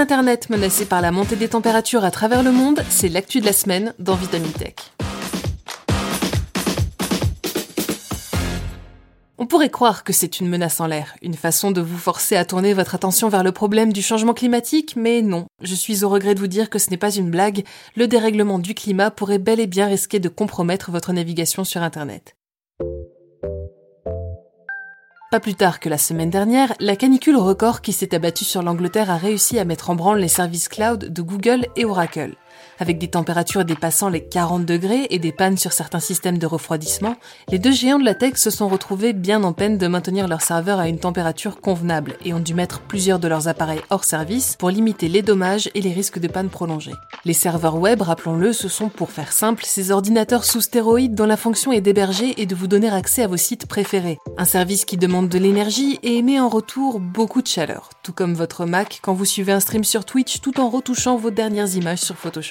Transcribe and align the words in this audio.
Internet 0.00 0.48
menacé 0.48 0.86
par 0.86 1.02
la 1.02 1.12
montée 1.12 1.36
des 1.36 1.48
températures 1.48 2.06
à 2.06 2.10
travers 2.10 2.42
le 2.42 2.52
monde, 2.52 2.82
c'est 2.88 3.10
l'actu 3.10 3.40
de 3.40 3.44
la 3.44 3.52
semaine 3.52 3.92
dans 3.98 4.14
Vitamin 4.14 4.48
Tech. 4.48 4.76
On 9.36 9.46
pourrait 9.46 9.68
croire 9.68 10.02
que 10.02 10.14
c'est 10.14 10.40
une 10.40 10.48
menace 10.48 10.80
en 10.80 10.86
l'air, 10.86 11.16
une 11.20 11.34
façon 11.34 11.70
de 11.70 11.82
vous 11.82 11.98
forcer 11.98 12.36
à 12.36 12.46
tourner 12.46 12.72
votre 12.72 12.94
attention 12.94 13.28
vers 13.28 13.44
le 13.44 13.52
problème 13.52 13.92
du 13.92 14.00
changement 14.00 14.32
climatique, 14.32 14.94
mais 14.96 15.20
non, 15.20 15.44
je 15.60 15.74
suis 15.74 16.02
au 16.02 16.08
regret 16.08 16.34
de 16.34 16.40
vous 16.40 16.46
dire 16.46 16.70
que 16.70 16.78
ce 16.78 16.88
n'est 16.88 16.96
pas 16.96 17.14
une 17.14 17.30
blague, 17.30 17.64
le 17.94 18.08
dérèglement 18.08 18.58
du 18.58 18.74
climat 18.74 19.10
pourrait 19.10 19.38
bel 19.38 19.60
et 19.60 19.66
bien 19.66 19.86
risquer 19.86 20.18
de 20.18 20.30
compromettre 20.30 20.90
votre 20.90 21.12
navigation 21.12 21.62
sur 21.62 21.82
Internet. 21.82 22.36
Pas 25.30 25.38
plus 25.38 25.54
tard 25.54 25.78
que 25.78 25.88
la 25.88 25.96
semaine 25.96 26.28
dernière, 26.28 26.74
la 26.80 26.96
canicule 26.96 27.36
record 27.36 27.82
qui 27.82 27.92
s'est 27.92 28.16
abattue 28.16 28.44
sur 28.44 28.62
l'Angleterre 28.62 29.10
a 29.10 29.16
réussi 29.16 29.60
à 29.60 29.64
mettre 29.64 29.88
en 29.88 29.94
branle 29.94 30.18
les 30.18 30.26
services 30.26 30.68
cloud 30.68 31.04
de 31.04 31.22
Google 31.22 31.66
et 31.76 31.84
Oracle. 31.84 32.34
Avec 32.78 32.98
des 32.98 33.08
températures 33.08 33.64
dépassant 33.64 34.08
les 34.08 34.24
40 34.24 34.64
degrés 34.64 35.06
et 35.10 35.18
des 35.18 35.32
pannes 35.32 35.58
sur 35.58 35.72
certains 35.72 36.00
systèmes 36.00 36.38
de 36.38 36.46
refroidissement, 36.46 37.16
les 37.50 37.58
deux 37.58 37.72
géants 37.72 37.98
de 37.98 38.04
la 38.04 38.14
tech 38.14 38.36
se 38.36 38.50
sont 38.50 38.68
retrouvés 38.68 39.12
bien 39.12 39.42
en 39.44 39.52
peine 39.52 39.78
de 39.78 39.86
maintenir 39.86 40.28
leurs 40.28 40.42
serveurs 40.42 40.78
à 40.78 40.88
une 40.88 40.98
température 40.98 41.60
convenable 41.60 42.16
et 42.24 42.32
ont 42.32 42.40
dû 42.40 42.54
mettre 42.54 42.80
plusieurs 42.80 43.18
de 43.18 43.28
leurs 43.28 43.48
appareils 43.48 43.82
hors 43.90 44.04
service 44.04 44.56
pour 44.56 44.70
limiter 44.70 45.08
les 45.08 45.22
dommages 45.22 45.70
et 45.74 45.80
les 45.80 45.92
risques 45.92 46.18
de 46.18 46.28
panne 46.28 46.48
prolongées. 46.48 46.94
Les 47.24 47.34
serveurs 47.34 47.76
web, 47.76 48.02
rappelons-le, 48.02 48.52
ce 48.52 48.68
sont 48.68 48.88
pour 48.88 49.10
faire 49.10 49.32
simple 49.32 49.64
ces 49.66 49.90
ordinateurs 49.90 50.44
sous 50.44 50.62
stéroïdes 50.62 51.14
dont 51.14 51.26
la 51.26 51.36
fonction 51.36 51.72
est 51.72 51.80
d'héberger 51.80 52.40
et 52.40 52.46
de 52.46 52.54
vous 52.54 52.66
donner 52.66 52.88
accès 52.88 53.22
à 53.22 53.26
vos 53.26 53.36
sites 53.36 53.66
préférés. 53.66 54.18
Un 54.38 54.44
service 54.44 54.84
qui 54.84 54.96
demande 54.96 55.28
de 55.28 55.38
l'énergie 55.38 55.98
et 56.02 56.16
émet 56.16 56.40
en 56.40 56.48
retour 56.48 56.98
beaucoup 56.98 57.42
de 57.42 57.46
chaleur, 57.46 57.90
tout 58.02 58.12
comme 58.12 58.34
votre 58.34 58.64
Mac 58.64 59.00
quand 59.02 59.14
vous 59.14 59.24
suivez 59.24 59.52
un 59.52 59.60
stream 59.60 59.84
sur 59.84 60.04
Twitch 60.04 60.40
tout 60.40 60.60
en 60.60 60.70
retouchant 60.70 61.16
vos 61.16 61.30
dernières 61.30 61.74
images 61.76 62.00
sur 62.00 62.16
Photoshop. 62.16 62.49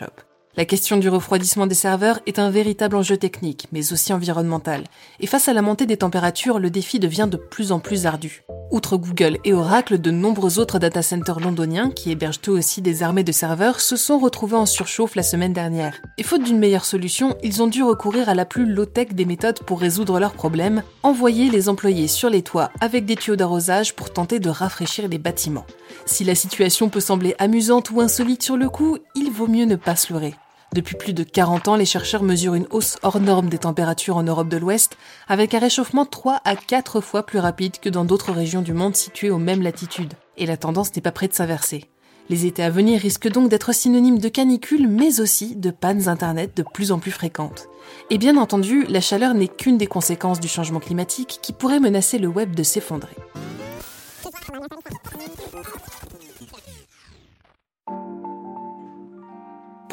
La 0.57 0.65
question 0.65 0.97
du 0.97 1.09
refroidissement 1.09 1.67
des 1.67 1.75
serveurs 1.75 2.19
est 2.25 2.39
un 2.39 2.49
véritable 2.49 2.95
enjeu 2.95 3.17
technique, 3.17 3.67
mais 3.71 3.93
aussi 3.93 4.13
environnemental. 4.13 4.83
Et 5.19 5.27
face 5.27 5.47
à 5.47 5.53
la 5.53 5.61
montée 5.61 5.85
des 5.85 5.97
températures, 5.97 6.59
le 6.59 6.69
défi 6.69 6.99
devient 6.99 7.27
de 7.29 7.37
plus 7.37 7.71
en 7.71 7.79
plus 7.79 8.05
ardu. 8.05 8.43
Outre 8.71 8.97
Google 8.97 9.39
et 9.45 9.53
Oracle, 9.53 9.99
de 9.99 10.11
nombreux 10.11 10.59
autres 10.59 10.77
data 10.77 11.01
centers 11.01 11.39
londoniens, 11.39 11.89
qui 11.89 12.11
hébergent 12.11 12.41
eux 12.49 12.51
aussi 12.51 12.83
des 12.83 13.01
armées 13.01 13.23
de 13.23 13.31
serveurs, 13.31 13.79
se 13.79 13.95
sont 13.95 14.19
retrouvés 14.19 14.57
en 14.57 14.67
surchauffe 14.67 15.15
la 15.15 15.23
semaine 15.23 15.53
dernière. 15.53 15.99
Et 16.19 16.23
faute 16.23 16.43
d'une 16.43 16.59
meilleure 16.59 16.85
solution, 16.85 17.35
ils 17.41 17.63
ont 17.63 17.67
dû 17.67 17.81
recourir 17.81 18.29
à 18.29 18.35
la 18.35 18.45
plus 18.45 18.67
low-tech 18.67 19.13
des 19.13 19.25
méthodes 19.25 19.59
pour 19.65 19.79
résoudre 19.79 20.19
leurs 20.19 20.33
problèmes, 20.33 20.83
envoyer 21.01 21.49
les 21.49 21.67
employés 21.67 22.07
sur 22.07 22.29
les 22.29 22.43
toits 22.43 22.69
avec 22.79 23.05
des 23.05 23.15
tuyaux 23.15 23.35
d'arrosage 23.35 23.95
pour 23.95 24.13
tenter 24.13 24.39
de 24.39 24.49
rafraîchir 24.49 25.07
les 25.07 25.17
bâtiments. 25.17 25.65
Si 26.05 26.23
la 26.23 26.35
situation 26.35 26.89
peut 26.89 26.99
sembler 26.99 27.35
amusante 27.39 27.89
ou 27.89 28.01
insolite 28.01 28.43
sur 28.43 28.55
le 28.55 28.69
coup, 28.69 28.99
il 29.15 29.31
vaut 29.31 29.47
mieux 29.47 29.65
ne 29.65 29.77
pas 29.77 29.95
se 29.95 30.13
leurrer. 30.13 30.35
Depuis 30.73 30.95
plus 30.95 31.13
de 31.13 31.23
40 31.23 31.67
ans, 31.67 31.75
les 31.75 31.85
chercheurs 31.85 32.21
mesurent 32.21 32.53
une 32.53 32.67
hausse 32.69 32.97
hors 33.01 33.19
norme 33.19 33.49
des 33.49 33.57
températures 33.57 34.17
en 34.17 34.23
Europe 34.23 34.49
de 34.49 34.57
l'Ouest, 34.57 34.97
avec 35.27 35.55
un 35.55 35.59
réchauffement 35.59 36.05
3 36.05 36.41
à 36.45 36.55
4 36.55 37.01
fois 37.01 37.25
plus 37.25 37.39
rapide 37.39 37.79
que 37.79 37.89
dans 37.89 38.05
d'autres 38.05 38.31
régions 38.31 38.61
du 38.61 38.73
monde 38.73 38.95
situées 38.95 39.31
aux 39.31 39.39
mêmes 39.39 39.63
latitudes. 39.63 40.13
Et 40.37 40.45
la 40.45 40.57
tendance 40.57 40.95
n'est 40.95 41.01
pas 41.01 41.11
près 41.11 41.27
de 41.27 41.33
s'inverser. 41.33 41.85
Les 42.29 42.45
étés 42.45 42.61
à 42.61 42.69
venir 42.69 43.01
risquent 43.01 43.31
donc 43.31 43.49
d'être 43.49 43.73
synonymes 43.73 44.19
de 44.19 44.29
canicule, 44.29 44.87
mais 44.87 45.19
aussi 45.19 45.55
de 45.55 45.71
pannes 45.71 46.07
Internet 46.07 46.55
de 46.55 46.63
plus 46.63 46.91
en 46.91 46.99
plus 46.99 47.09
fréquentes. 47.09 47.67
Et 48.11 48.19
bien 48.19 48.37
entendu, 48.37 48.85
la 48.87 49.01
chaleur 49.01 49.33
n'est 49.33 49.47
qu'une 49.47 49.79
des 49.79 49.87
conséquences 49.87 50.39
du 50.39 50.47
changement 50.47 50.79
climatique 50.79 51.39
qui 51.41 51.51
pourrait 51.51 51.79
menacer 51.79 52.19
le 52.19 52.27
web 52.27 52.53
de 52.53 52.61
s'effondrer. 52.61 53.15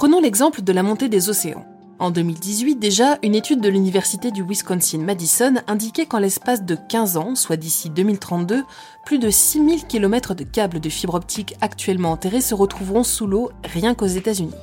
Prenons 0.07 0.21
l'exemple 0.21 0.63
de 0.63 0.73
la 0.73 0.85
montée 0.85 1.09
des 1.09 1.31
océans. 1.31 1.67
En 1.99 2.13
2018 2.13 2.77
déjà, 2.77 3.19
une 3.25 3.35
étude 3.35 3.61
de 3.61 3.69
l'université 3.69 4.31
du 4.31 4.45
Wisconsin-Madison 4.45 5.55
indiquait 5.67 6.07
qu'en 6.07 6.21
l'espace 6.21 6.63
de 6.63 6.77
15 6.77 7.17
ans, 7.17 7.35
soit 7.35 7.57
d'ici 7.57 7.91
2032, 7.91 8.63
plus 9.05 9.19
de 9.19 9.31
6000 9.31 9.85
km 9.89 10.37
de 10.37 10.45
câbles 10.45 10.79
de 10.79 10.89
fibre 10.89 11.15
optique 11.15 11.57
actuellement 11.61 12.13
enterrés 12.13 12.41
se 12.41 12.55
retrouveront 12.55 13.03
sous 13.03 13.27
l'eau 13.27 13.51
rien 13.65 13.97
qu'aux 13.97 14.07
États-Unis. 14.07 14.55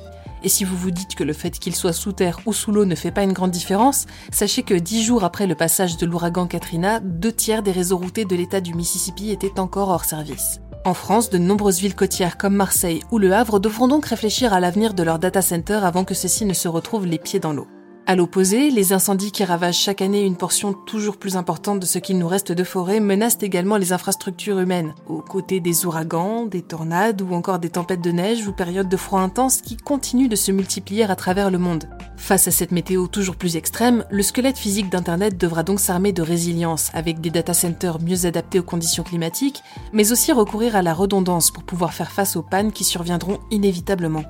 Et 0.44 0.48
si 0.48 0.64
vous 0.64 0.78
vous 0.78 0.90
dites 0.90 1.14
que 1.14 1.24
le 1.24 1.34
fait 1.34 1.58
qu'ils 1.58 1.76
soient 1.76 1.92
sous 1.92 2.12
terre 2.12 2.40
ou 2.46 2.54
sous 2.54 2.72
l'eau 2.72 2.86
ne 2.86 2.94
fait 2.94 3.10
pas 3.10 3.22
une 3.22 3.34
grande 3.34 3.50
différence, 3.50 4.06
sachez 4.32 4.62
que 4.62 4.72
dix 4.72 5.04
jours 5.04 5.24
après 5.24 5.46
le 5.46 5.54
passage 5.54 5.98
de 5.98 6.06
l'ouragan 6.06 6.46
Katrina, 6.46 7.00
deux 7.00 7.32
tiers 7.32 7.62
des 7.62 7.72
réseaux 7.72 7.98
routés 7.98 8.24
de 8.24 8.34
l'État 8.34 8.62
du 8.62 8.72
Mississippi 8.72 9.28
étaient 9.28 9.60
encore 9.60 9.90
hors 9.90 10.06
service. 10.06 10.60
En 10.86 10.92
France, 10.92 11.30
de 11.30 11.38
nombreuses 11.38 11.80
villes 11.80 11.94
côtières 11.94 12.36
comme 12.36 12.54
Marseille 12.54 13.02
ou 13.10 13.18
Le 13.18 13.32
Havre 13.32 13.58
devront 13.58 13.88
donc 13.88 14.04
réfléchir 14.04 14.52
à 14.52 14.60
l'avenir 14.60 14.92
de 14.92 15.02
leurs 15.02 15.18
data 15.18 15.40
centers 15.40 15.82
avant 15.82 16.04
que 16.04 16.12
ceux-ci 16.12 16.44
ne 16.44 16.52
se 16.52 16.68
retrouvent 16.68 17.06
les 17.06 17.18
pieds 17.18 17.40
dans 17.40 17.54
l'eau. 17.54 17.66
À 18.06 18.16
l'opposé, 18.16 18.70
les 18.70 18.92
incendies 18.92 19.32
qui 19.32 19.44
ravagent 19.44 19.78
chaque 19.78 20.02
année 20.02 20.24
une 20.24 20.36
portion 20.36 20.74
toujours 20.74 21.16
plus 21.16 21.38
importante 21.38 21.80
de 21.80 21.86
ce 21.86 21.98
qu'il 21.98 22.18
nous 22.18 22.28
reste 22.28 22.52
de 22.52 22.62
forêt 22.62 23.00
menacent 23.00 23.38
également 23.40 23.78
les 23.78 23.94
infrastructures 23.94 24.60
humaines, 24.60 24.94
aux 25.08 25.22
côtés 25.22 25.58
des 25.60 25.86
ouragans, 25.86 26.44
des 26.44 26.60
tornades 26.60 27.22
ou 27.22 27.32
encore 27.32 27.58
des 27.58 27.70
tempêtes 27.70 28.02
de 28.02 28.10
neige 28.10 28.46
ou 28.46 28.52
périodes 28.52 28.90
de 28.90 28.96
froid 28.98 29.20
intense 29.20 29.62
qui 29.62 29.78
continuent 29.78 30.28
de 30.28 30.36
se 30.36 30.52
multiplier 30.52 31.04
à 31.04 31.16
travers 31.16 31.50
le 31.50 31.56
monde. 31.56 31.88
Face 32.18 32.46
à 32.46 32.50
cette 32.50 32.72
météo 32.72 33.06
toujours 33.06 33.36
plus 33.36 33.56
extrême, 33.56 34.04
le 34.10 34.22
squelette 34.22 34.58
physique 34.58 34.90
d'Internet 34.90 35.38
devra 35.38 35.62
donc 35.62 35.80
s'armer 35.80 36.12
de 36.12 36.20
résilience 36.20 36.90
avec 36.92 37.22
des 37.22 37.30
data 37.30 37.54
centers 37.54 38.02
mieux 38.02 38.26
adaptés 38.26 38.58
aux 38.58 38.64
conditions 38.64 39.02
climatiques, 39.02 39.62
mais 39.94 40.12
aussi 40.12 40.30
recourir 40.30 40.76
à 40.76 40.82
la 40.82 40.92
redondance 40.92 41.50
pour 41.50 41.62
pouvoir 41.62 41.94
faire 41.94 42.12
face 42.12 42.36
aux 42.36 42.42
pannes 42.42 42.72
qui 42.72 42.84
surviendront 42.84 43.38
inévitablement. 43.50 44.24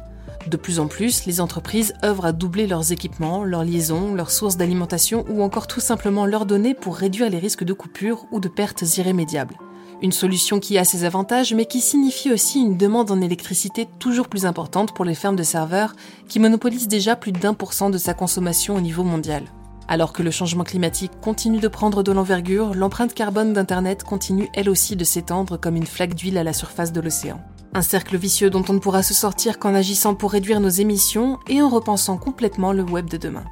De 0.48 0.58
plus 0.58 0.78
en 0.78 0.88
plus, 0.88 1.24
les 1.24 1.40
entreprises 1.40 1.94
œuvrent 2.04 2.26
à 2.26 2.32
doubler 2.32 2.66
leurs 2.66 2.92
équipements, 2.92 3.44
leurs 3.44 3.64
liaisons, 3.64 4.14
leurs 4.14 4.30
sources 4.30 4.56
d'alimentation 4.56 5.24
ou 5.30 5.42
encore 5.42 5.66
tout 5.66 5.80
simplement 5.80 6.26
leurs 6.26 6.44
données 6.44 6.74
pour 6.74 6.96
réduire 6.96 7.30
les 7.30 7.38
risques 7.38 7.64
de 7.64 7.72
coupures 7.72 8.26
ou 8.30 8.40
de 8.40 8.48
pertes 8.48 8.82
irrémédiables. 8.98 9.56
Une 10.02 10.12
solution 10.12 10.60
qui 10.60 10.76
a 10.76 10.84
ses 10.84 11.04
avantages 11.04 11.54
mais 11.54 11.64
qui 11.64 11.80
signifie 11.80 12.30
aussi 12.30 12.60
une 12.60 12.76
demande 12.76 13.10
en 13.10 13.22
électricité 13.22 13.88
toujours 13.98 14.28
plus 14.28 14.44
importante 14.44 14.92
pour 14.92 15.06
les 15.06 15.14
fermes 15.14 15.36
de 15.36 15.42
serveurs 15.42 15.94
qui 16.28 16.40
monopolisent 16.40 16.88
déjà 16.88 17.16
plus 17.16 17.32
d'un 17.32 17.54
pour 17.54 17.72
cent 17.72 17.88
de 17.88 17.96
sa 17.96 18.12
consommation 18.12 18.74
au 18.74 18.80
niveau 18.82 19.02
mondial. 19.02 19.44
Alors 19.88 20.12
que 20.12 20.22
le 20.22 20.30
changement 20.30 20.64
climatique 20.64 21.12
continue 21.22 21.60
de 21.60 21.68
prendre 21.68 22.02
de 22.02 22.12
l'envergure, 22.12 22.74
l'empreinte 22.74 23.14
carbone 23.14 23.54
d'Internet 23.54 24.02
continue 24.02 24.48
elle 24.52 24.68
aussi 24.68 24.96
de 24.96 25.04
s'étendre 25.04 25.58
comme 25.58 25.76
une 25.76 25.86
flaque 25.86 26.14
d'huile 26.14 26.38
à 26.38 26.44
la 26.44 26.52
surface 26.52 26.92
de 26.92 27.00
l'océan. 27.00 27.40
Un 27.74 27.82
cercle 27.82 28.16
vicieux 28.16 28.50
dont 28.50 28.64
on 28.68 28.74
ne 28.74 28.78
pourra 28.78 29.02
se 29.02 29.14
sortir 29.14 29.58
qu'en 29.58 29.74
agissant 29.74 30.14
pour 30.14 30.30
réduire 30.30 30.60
nos 30.60 30.68
émissions 30.68 31.40
et 31.48 31.60
en 31.60 31.68
repensant 31.68 32.16
complètement 32.16 32.72
le 32.72 32.84
web 32.84 33.10
de 33.10 33.16
demain. 33.16 33.44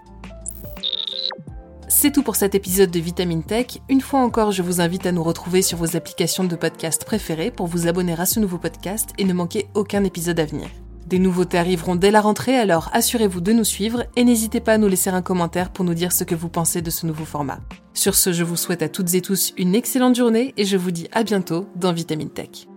C'est 1.88 2.12
tout 2.12 2.22
pour 2.22 2.36
cet 2.36 2.54
épisode 2.54 2.90
de 2.90 3.00
Vitamine 3.00 3.42
Tech. 3.42 3.78
Une 3.88 4.00
fois 4.00 4.20
encore, 4.20 4.52
je 4.52 4.62
vous 4.62 4.80
invite 4.80 5.06
à 5.06 5.12
nous 5.12 5.22
retrouver 5.22 5.60
sur 5.60 5.76
vos 5.78 5.96
applications 5.96 6.44
de 6.44 6.56
podcast 6.56 7.04
préférées 7.04 7.50
pour 7.50 7.66
vous 7.66 7.88
abonner 7.88 8.14
à 8.18 8.26
ce 8.26 8.40
nouveau 8.40 8.58
podcast 8.58 9.10
et 9.18 9.24
ne 9.24 9.32
manquer 9.32 9.66
aucun 9.74 10.04
épisode 10.04 10.40
à 10.40 10.44
venir. 10.44 10.68
Des 11.06 11.18
nouveautés 11.18 11.58
arriveront 11.58 11.96
dès 11.96 12.10
la 12.10 12.20
rentrée, 12.20 12.56
alors 12.56 12.90
assurez-vous 12.92 13.40
de 13.40 13.52
nous 13.52 13.64
suivre 13.64 14.04
et 14.16 14.24
n'hésitez 14.24 14.60
pas 14.60 14.74
à 14.74 14.78
nous 14.78 14.88
laisser 14.88 15.10
un 15.10 15.20
commentaire 15.20 15.70
pour 15.70 15.84
nous 15.84 15.94
dire 15.94 16.12
ce 16.12 16.24
que 16.24 16.34
vous 16.34 16.48
pensez 16.48 16.80
de 16.80 16.90
ce 16.90 17.06
nouveau 17.06 17.24
format. 17.24 17.60
Sur 17.92 18.14
ce, 18.14 18.32
je 18.32 18.44
vous 18.44 18.56
souhaite 18.56 18.82
à 18.82 18.88
toutes 18.88 19.14
et 19.14 19.20
tous 19.20 19.52
une 19.56 19.74
excellente 19.74 20.16
journée 20.16 20.54
et 20.56 20.64
je 20.64 20.76
vous 20.76 20.92
dis 20.92 21.08
à 21.12 21.22
bientôt 21.22 21.66
dans 21.76 21.92
Vitamine 21.92 22.30
Tech. 22.30 22.71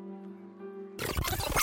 you 0.97 1.54